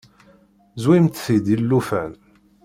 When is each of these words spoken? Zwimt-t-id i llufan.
Zwimt-t-id 0.83 1.45
i 1.53 1.55
llufan. 1.61 2.11